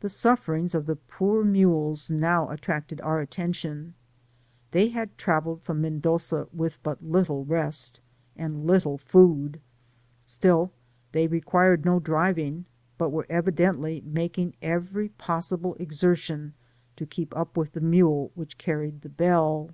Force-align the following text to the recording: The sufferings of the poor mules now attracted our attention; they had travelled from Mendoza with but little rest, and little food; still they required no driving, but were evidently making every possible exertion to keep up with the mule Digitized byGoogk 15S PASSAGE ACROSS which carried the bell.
The 0.00 0.08
sufferings 0.08 0.74
of 0.74 0.86
the 0.86 0.96
poor 0.96 1.44
mules 1.44 2.10
now 2.10 2.50
attracted 2.50 3.00
our 3.02 3.20
attention; 3.20 3.94
they 4.72 4.88
had 4.88 5.16
travelled 5.16 5.62
from 5.62 5.80
Mendoza 5.80 6.48
with 6.52 6.82
but 6.82 7.00
little 7.00 7.44
rest, 7.44 8.00
and 8.34 8.66
little 8.66 8.98
food; 8.98 9.60
still 10.24 10.72
they 11.12 11.28
required 11.28 11.84
no 11.84 12.00
driving, 12.00 12.64
but 12.98 13.10
were 13.10 13.26
evidently 13.30 14.02
making 14.04 14.54
every 14.60 15.10
possible 15.10 15.76
exertion 15.78 16.54
to 16.96 17.06
keep 17.06 17.32
up 17.36 17.56
with 17.56 17.70
the 17.70 17.80
mule 17.80 18.00
Digitized 18.00 18.02
byGoogk 18.02 18.26
15S 18.26 18.26
PASSAGE 18.26 18.34
ACROSS 18.34 18.36
which 18.38 18.58
carried 18.58 19.00
the 19.02 19.08
bell. 19.08 19.70